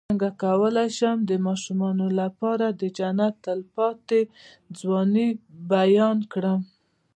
څنګه 0.09 0.29
کولی 0.43 0.87
شم 0.97 1.17
د 1.29 1.31
ماشومانو 1.47 2.05
لپاره 2.19 2.65
د 2.79 2.81
جنت 2.97 3.33
د 3.39 3.41
تل 3.43 3.59
پاتې 3.75 4.19
ځوانۍ 4.79 5.29
بیان 5.71 6.17
کړم 6.33 6.61